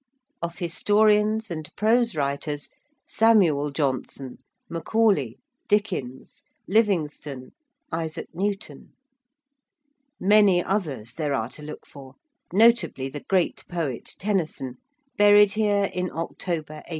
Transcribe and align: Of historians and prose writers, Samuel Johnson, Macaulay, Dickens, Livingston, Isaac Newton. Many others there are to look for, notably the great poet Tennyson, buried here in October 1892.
Of 0.41 0.57
historians 0.57 1.51
and 1.51 1.69
prose 1.75 2.15
writers, 2.15 2.69
Samuel 3.05 3.69
Johnson, 3.69 4.39
Macaulay, 4.67 5.37
Dickens, 5.67 6.41
Livingston, 6.67 7.51
Isaac 7.91 8.27
Newton. 8.33 8.93
Many 10.19 10.63
others 10.63 11.13
there 11.13 11.35
are 11.35 11.49
to 11.49 11.61
look 11.61 11.85
for, 11.85 12.15
notably 12.51 13.09
the 13.09 13.19
great 13.19 13.63
poet 13.69 14.15
Tennyson, 14.17 14.77
buried 15.19 15.53
here 15.53 15.91
in 15.93 16.09
October 16.09 16.81
1892. 16.81 16.81